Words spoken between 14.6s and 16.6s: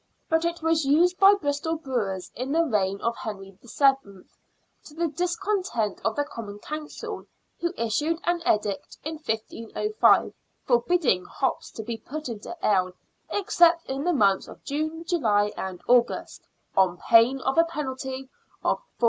June, July, and August,